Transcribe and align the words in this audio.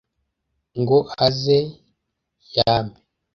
ngo 0.79 0.97
aze 1.25 1.59
yame 2.55 2.97